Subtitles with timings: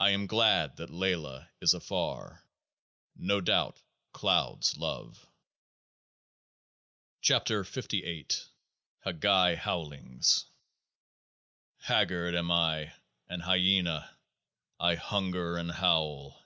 [0.00, 2.46] I am glad that LAYLAH is afar;
[3.14, 3.82] no doubt
[4.14, 5.28] clouds love.
[7.20, 8.46] 72 KEOAAH NH
[9.04, 10.46] HAGGAI HOWLINGS
[11.80, 12.94] Haggard am I,
[13.28, 14.08] an hyaena;
[14.80, 16.42] I hunger and howl.